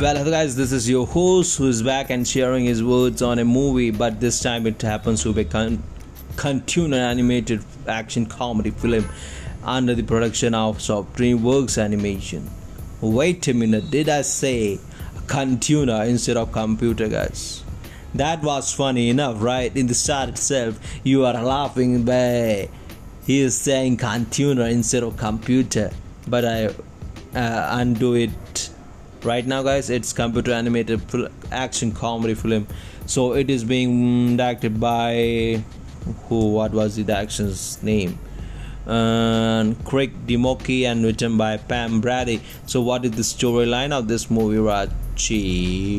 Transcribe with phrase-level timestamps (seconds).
[0.00, 3.40] Well, hello guys, this is your host who is back and sharing his words on
[3.40, 5.82] a movie, but this time it happens to be a con-
[6.36, 9.08] cartoon animated action comedy film
[9.64, 12.48] under the production of DreamWorks Animation.
[13.00, 14.78] Wait a minute, did I say
[15.26, 17.64] Contuner instead of computer, guys?
[18.14, 19.76] That was funny enough, right?
[19.76, 22.68] In the start itself, you are laughing, but
[23.26, 25.90] he is saying Contuner instead of computer.
[26.28, 26.66] But I
[27.34, 28.67] uh, undo it
[29.24, 31.00] right now guys it's computer animated
[31.50, 32.66] action comedy film.
[33.06, 35.62] So it is being directed by
[36.28, 38.18] who what was the action's name?
[38.86, 42.40] Uh, Craig DeMicco and written by Pam Brady.
[42.66, 45.94] So what is the storyline of this movie Rachi?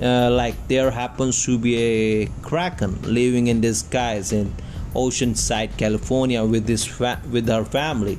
[0.00, 4.54] Uh, like there happens to be a kraken living in disguise in
[4.94, 8.18] Oceanside California with this fa- with her family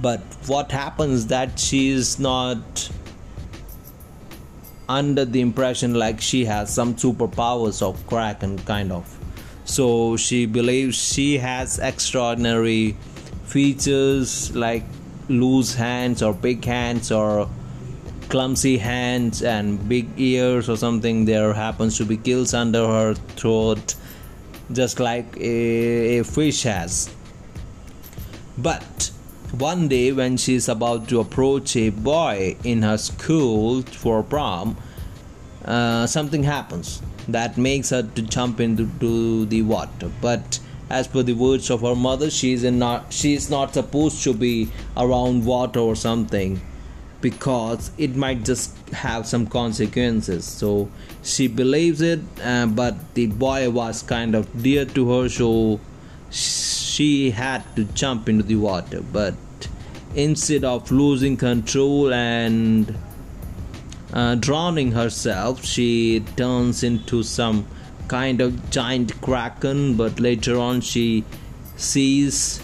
[0.00, 2.90] but what happens that she is not
[4.88, 9.14] under the impression like she has some superpowers of kraken kind of.
[9.64, 12.96] So she believes she has extraordinary
[13.44, 14.84] features like
[15.28, 17.50] loose hands or big hands or
[18.30, 21.26] clumsy hands and big ears or something.
[21.26, 23.94] There happens to be gills under her throat
[24.72, 27.14] just like a, a fish has.
[28.56, 29.10] But
[29.52, 34.76] one day, when she is about to approach a boy in her school for prom,
[35.64, 40.10] uh, something happens that makes her to jump into the water.
[40.20, 44.22] But as per the words of her mother, she is not she is not supposed
[44.24, 46.60] to be around water or something
[47.20, 50.44] because it might just have some consequences.
[50.44, 50.90] So
[51.22, 55.80] she believes it, uh, but the boy was kind of dear to her, so.
[56.30, 59.34] She, she had to jump into the water, but
[60.16, 62.98] instead of losing control and
[64.12, 67.64] uh, drowning herself, she turns into some
[68.08, 69.96] kind of giant kraken.
[69.96, 71.24] But later on, she
[71.76, 72.60] sees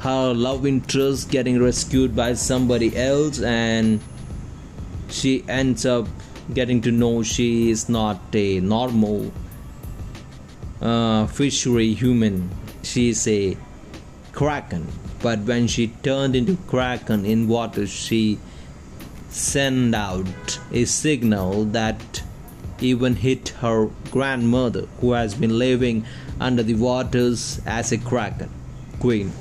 [0.00, 3.98] her love interest getting rescued by somebody else, and
[5.08, 6.06] she ends up
[6.52, 9.32] getting to know she is not a normal
[10.82, 12.50] uh, fishery human
[12.86, 13.56] she's a
[14.32, 14.86] kraken
[15.22, 18.38] but when she turned into kraken in water she
[19.28, 22.22] sent out a signal that
[22.80, 26.04] even hit her grandmother who has been living
[26.40, 28.50] under the waters as a kraken
[29.00, 29.32] queen.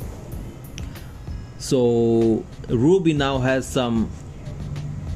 [1.58, 4.10] So ruby now has some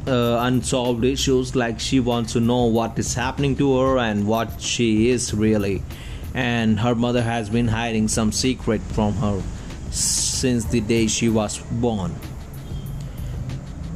[0.07, 4.61] uh, unsolved issues like she wants to know what is happening to her and what
[4.61, 5.83] she is really
[6.33, 9.41] and her mother has been hiding some secret from her
[9.91, 12.13] since the day she was born.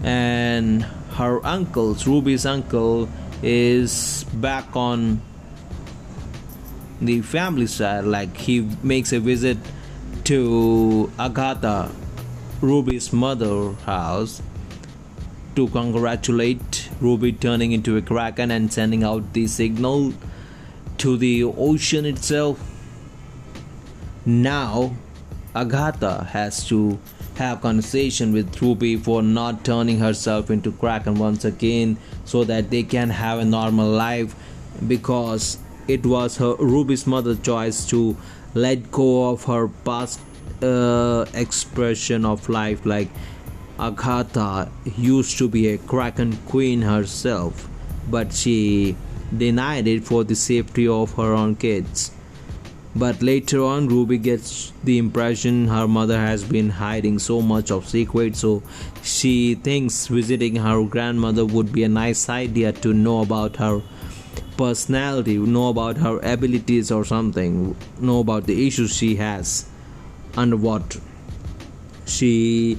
[0.04, 0.84] And
[1.16, 3.08] her uncle, Ruby's uncle,
[3.42, 5.22] is back on
[7.02, 8.06] the family side.
[8.06, 9.58] Like he makes a visit
[10.26, 11.92] to Agatha,
[12.62, 14.42] Ruby's mother house,
[15.56, 20.14] to congratulate Ruby turning into a kraken and sending out the signal
[21.00, 22.60] to the ocean itself.
[24.26, 24.96] Now,
[25.56, 27.00] Agatha has to
[27.36, 32.84] have conversation with Ruby for not turning herself into Kraken once again so that they
[32.84, 34.36] can have a normal life
[34.88, 38.16] because it was her Ruby's mother choice to
[38.54, 40.20] let go of her past
[40.62, 43.10] uh, expression of life like
[43.80, 47.68] Agatha used to be a Kraken queen herself
[48.10, 48.96] but she
[49.38, 52.12] denied it for the safety of her own kids.
[52.96, 57.90] But later on, Ruby gets the impression her mother has been hiding so much of
[57.90, 58.62] secrets, so
[59.02, 63.82] she thinks visiting her grandmother would be a nice idea to know about her
[64.58, 69.66] personality, know about her abilities or something, know about the issues she has
[70.38, 71.00] underwater.
[72.06, 72.78] She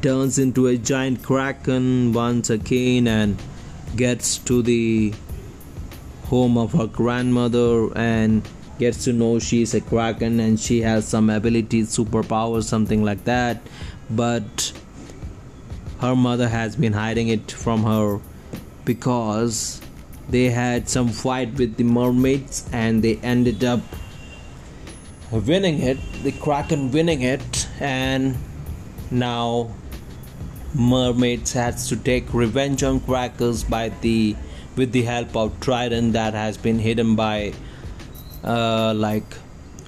[0.00, 3.36] turns into a giant kraken once again and
[3.96, 5.12] gets to the
[6.28, 11.30] home of her grandmother and gets to know she's a kraken and she has some
[11.30, 13.60] abilities superpowers something like that.
[14.10, 14.72] But
[16.00, 18.20] her mother has been hiding it from her
[18.84, 19.80] because
[20.28, 23.80] they had some fight with the mermaids and they ended up
[25.30, 28.36] winning it the kraken winning it and
[29.10, 29.68] now
[30.74, 34.36] mermaids has to take revenge on crackers by the
[34.76, 37.52] with the help of trident that has been hidden by
[38.44, 39.24] uh, like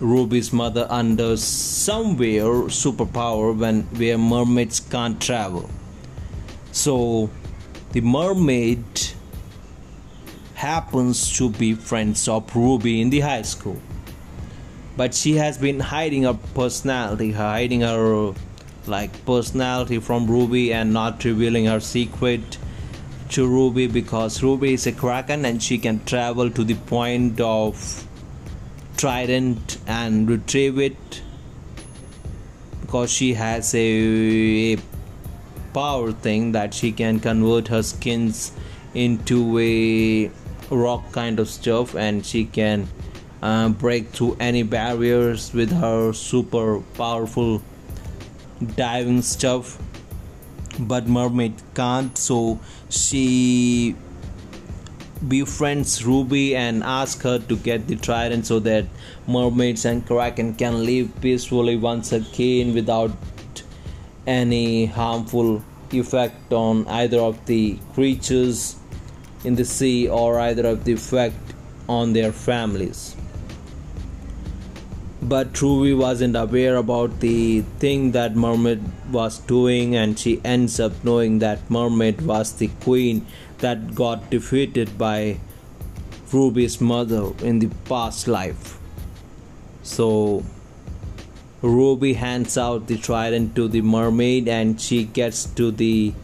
[0.01, 5.69] Ruby's mother under somewhere superpower when where mermaids can't travel.
[6.73, 7.31] So
[7.93, 8.85] the mermaid
[10.55, 13.81] happens to be friends of Ruby in the high school.
[14.97, 18.35] But she has been hiding her personality, hiding her
[18.87, 22.59] like personality from Ruby and not revealing her secret
[23.31, 28.07] to Ruby because Ruby is a kraken and she can travel to the point of
[28.97, 31.23] trident and retrieve it
[32.81, 34.77] because she has a, a
[35.75, 38.53] power thing that she can convert her skins
[38.95, 40.31] into a
[40.71, 42.89] rock kind of stuff and she can
[43.43, 47.63] uh, break through any barriers with her super powerful
[48.75, 49.79] diving stuff
[50.79, 52.59] but mermaid can't so
[52.89, 53.95] she
[55.27, 58.87] befriends ruby and asks her to get the trident so that
[59.27, 63.11] mermaids and kraken can live peacefully once again without
[64.27, 68.77] any harmful effect on either of the creatures
[69.45, 71.55] in the sea or either of the effect
[71.89, 73.17] on their families
[75.29, 78.83] but Ruby wasn't aware about the thing that Mermaid
[79.13, 83.27] was doing, and she ends up knowing that Mermaid was the queen
[83.59, 85.39] that got defeated by
[86.33, 88.79] Ruby's mother in the past life.
[89.83, 90.45] So
[91.61, 96.15] Ruby hands out the trident to the mermaid, and she gets to the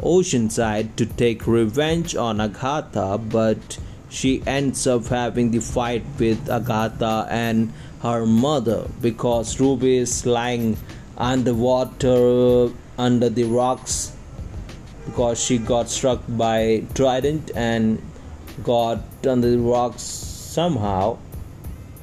[0.00, 6.48] ocean side to take revenge on Agatha, but she ends up having the fight with
[6.48, 7.72] Agatha and
[8.02, 10.76] her mother because Ruby is lying
[11.16, 14.12] underwater under the rocks
[15.06, 18.02] because she got struck by trident and
[18.62, 21.18] got under the rocks somehow.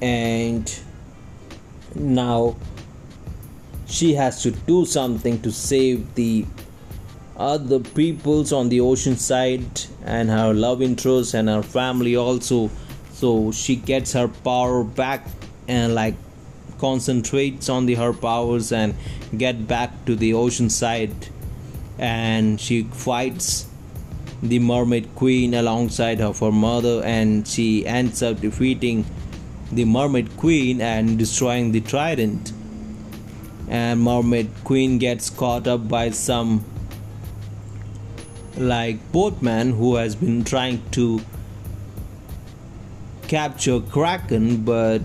[0.01, 0.73] And
[1.95, 2.57] now
[3.85, 6.45] she has to do something to save the
[7.38, 12.69] other peoples on the ocean side and her love interest and her family also.
[13.12, 15.25] So she gets her power back
[15.68, 16.15] and like
[16.77, 18.94] concentrates on the her powers and
[19.35, 21.30] get back to the ocean side.
[21.97, 23.68] And she fights
[24.41, 29.06] the mermaid queen alongside of her mother and she ends up defeating
[29.71, 32.51] the mermaid queen and destroying the trident.
[33.69, 36.65] And mermaid queen gets caught up by some
[38.57, 41.21] like boatman who has been trying to
[43.27, 45.01] capture kraken but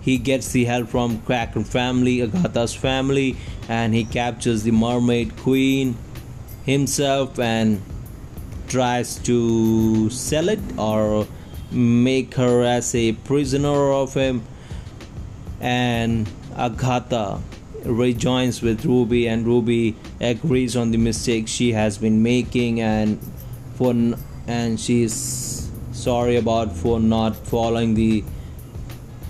[0.00, 3.36] he gets the help from Kraken family, Agatha's family,
[3.68, 5.96] and he captures the mermaid queen
[6.64, 7.82] himself and
[8.68, 11.26] tries to sell it or
[11.70, 14.42] make her as a prisoner of him.
[15.60, 17.40] And Agatha
[17.84, 23.18] rejoins with Ruby, and Ruby agrees on the mistake she has been making, and
[23.74, 23.94] for
[24.46, 28.24] and she's sorry about for not following the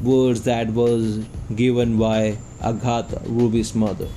[0.03, 1.19] words that was
[1.55, 4.09] given by Agatha, Ruby's mother.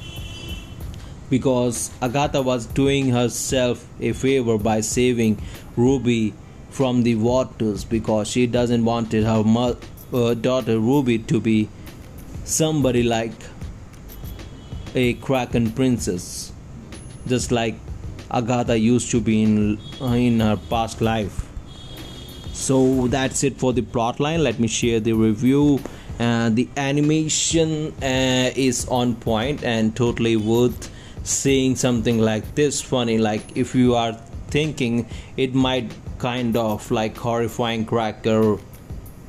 [1.29, 5.41] Because Agatha was doing herself a favor by saving
[5.75, 6.33] Ruby
[6.69, 9.77] from the waters because she doesn't want her mother,
[10.13, 11.69] uh, daughter Ruby to be
[12.43, 13.31] somebody like
[14.95, 16.51] a Kraken princess,
[17.27, 17.75] just like
[18.31, 21.47] Agatha used to be in, in her past life.
[22.53, 24.43] So that's it for the plot line.
[24.43, 25.79] Let me share the review.
[26.19, 30.91] Uh, the animation uh, is on point and totally worth
[31.23, 32.81] seeing something like this.
[32.81, 34.13] Funny like if you are
[34.53, 38.57] thinking it might kind of like horrifying cracker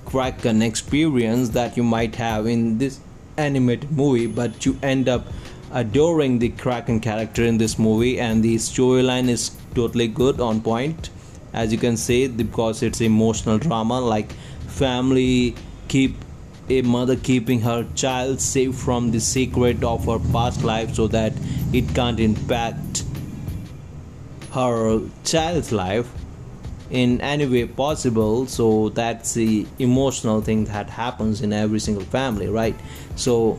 [0.04, 3.00] kraken experience that you might have in this
[3.38, 5.26] animated movie but you end up
[5.74, 11.10] adoring the kraken character in this movie and the storyline is totally good on point.
[11.52, 14.32] As you can see because it's emotional drama like
[14.68, 15.54] family
[15.88, 16.16] keep
[16.68, 21.32] a mother keeping her child safe from the secret of her past life so that
[21.72, 23.04] it can't impact
[24.52, 26.10] her child's life
[26.90, 28.46] in any way possible.
[28.46, 32.76] So that's the emotional thing that happens in every single family right?
[33.16, 33.58] So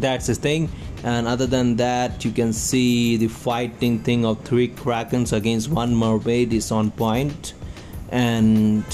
[0.00, 0.70] that's the thing.
[1.02, 5.94] And other than that you can see the fighting thing of three krakens against one
[5.94, 7.54] mermaid is on point.
[8.10, 8.84] And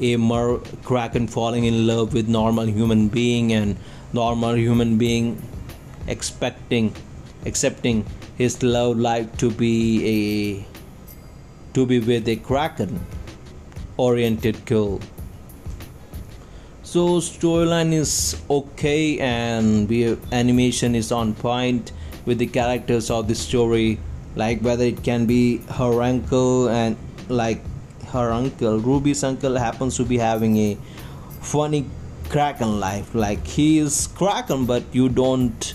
[0.00, 3.76] a mer- kraken falling in love with normal human being and
[4.12, 5.42] normal human being
[6.06, 6.94] expecting
[7.44, 8.04] accepting
[8.36, 13.00] his love life to be a to be with a kraken
[13.96, 15.00] oriented girl
[16.88, 21.92] so storyline is okay and the animation is on point
[22.24, 23.98] with the characters of the story.
[24.36, 26.96] Like whether it can be her uncle and
[27.28, 27.60] like
[28.06, 30.78] her uncle ruby's uncle happens to be having a
[31.42, 31.84] funny
[32.30, 33.14] kraken life.
[33.14, 35.74] Like he is kraken but you don't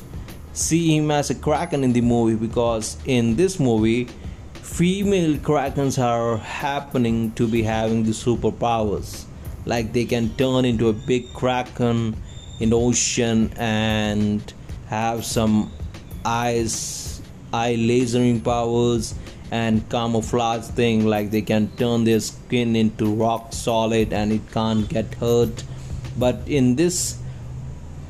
[0.54, 4.06] see him as a kraken in the movie because in this movie
[4.54, 9.26] female krakens are happening to be having the superpowers
[9.66, 12.16] like they can turn into a big kraken
[12.60, 14.54] in the ocean and
[14.88, 15.72] have some
[16.26, 17.22] eyes
[17.54, 19.16] eye lasering powers
[19.52, 21.06] and camouflage thing.
[21.06, 25.64] Like they can turn their skin into rock solid and it can't get hurt.
[26.18, 27.20] But in this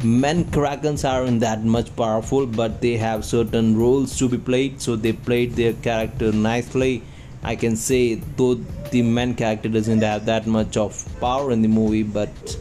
[0.03, 4.81] men krakens aren't that much powerful but they have certain roles to be played.
[4.81, 7.03] So they played their character nicely
[7.43, 8.55] i can say though
[8.91, 12.57] the main character doesn't have that much of power in the movie but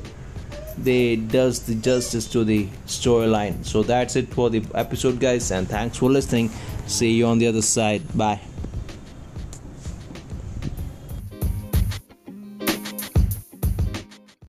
[0.79, 3.65] they does the justice to the storyline.
[3.65, 6.51] So that's it for the episode guys and thanks for listening.
[6.87, 8.03] See you on the other side.
[8.17, 8.41] Bye